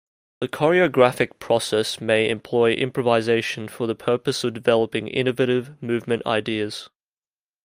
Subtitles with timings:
[0.39, 6.89] The choreograhic process may employ improvisation for the purpose of developing innovative movement ideas.